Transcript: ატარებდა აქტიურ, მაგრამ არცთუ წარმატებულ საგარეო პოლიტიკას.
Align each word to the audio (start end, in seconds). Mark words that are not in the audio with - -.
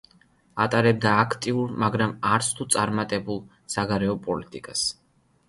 ატარებდა 0.63 1.11
აქტიურ, 1.23 1.75
მაგრამ 1.83 2.15
არცთუ 2.31 2.67
წარმატებულ 2.77 3.39
საგარეო 3.77 4.19
პოლიტიკას. 4.27 4.89